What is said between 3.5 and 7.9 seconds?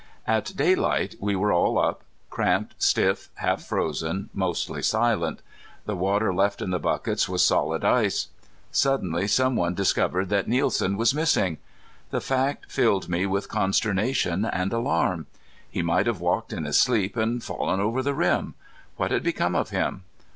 frozen, mostly silent. The water left in the buckets was solid